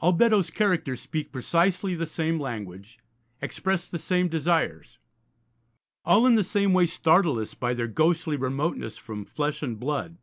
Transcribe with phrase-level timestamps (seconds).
[0.00, 2.98] All Beddoes' characters speak precisely the same language,
[3.40, 4.98] express the same desires;
[6.04, 10.18] all in the same way startle us by their ghostly remoteness from flesh and blood.